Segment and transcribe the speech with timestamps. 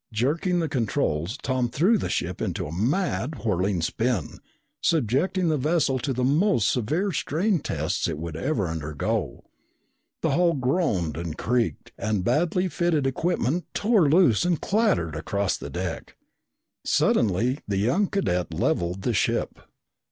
[0.11, 4.39] Jerking the controls, Tom threw the ship into a mad, whirling spin,
[4.81, 9.43] subjecting the vessel to the most severe strain tests it would ever undergo.
[10.23, 15.69] The hull groaned and creaked, and badly fitted equipment tore loose and clattered across the
[15.69, 16.15] deck.
[16.83, 19.59] Suddenly the young cadet leveled the ship.